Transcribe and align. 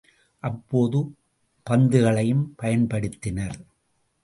அப்போது 0.43 0.99
பந்துகளையும் 1.69 2.45
பயன்படுத்தினர். 2.61 3.57